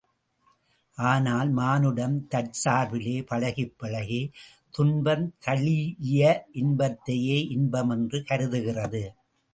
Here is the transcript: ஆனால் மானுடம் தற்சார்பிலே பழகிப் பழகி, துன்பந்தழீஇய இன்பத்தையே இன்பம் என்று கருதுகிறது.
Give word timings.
ஆனால் 0.95 1.49
மானுடம் 1.51 2.15
தற்சார்பிலே 2.31 3.13
பழகிப் 3.27 3.75
பழகி, 3.77 4.21
துன்பந்தழீஇய 4.77 6.23
இன்பத்தையே 6.53 7.37
இன்பம் 7.49 7.89
என்று 7.89 8.21
கருதுகிறது. 8.23 9.03